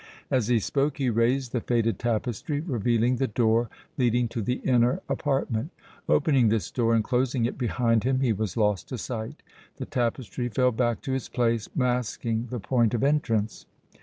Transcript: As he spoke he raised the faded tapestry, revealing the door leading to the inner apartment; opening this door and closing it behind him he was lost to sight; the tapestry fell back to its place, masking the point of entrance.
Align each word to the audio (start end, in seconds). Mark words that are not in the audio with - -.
As 0.31 0.47
he 0.47 0.57
spoke 0.57 0.97
he 0.97 1.11
raised 1.11 1.51
the 1.51 1.61
faded 1.61 1.99
tapestry, 1.99 2.59
revealing 2.59 3.17
the 3.17 3.27
door 3.27 3.69
leading 3.99 4.27
to 4.29 4.41
the 4.41 4.55
inner 4.63 4.99
apartment; 5.07 5.69
opening 6.09 6.49
this 6.49 6.71
door 6.71 6.95
and 6.95 7.03
closing 7.03 7.45
it 7.45 7.55
behind 7.55 8.03
him 8.03 8.19
he 8.21 8.33
was 8.33 8.57
lost 8.57 8.89
to 8.89 8.97
sight; 8.97 9.43
the 9.77 9.85
tapestry 9.85 10.49
fell 10.49 10.71
back 10.71 11.01
to 11.01 11.13
its 11.13 11.29
place, 11.29 11.69
masking 11.75 12.47
the 12.49 12.59
point 12.59 12.95
of 12.95 13.03
entrance. 13.03 13.67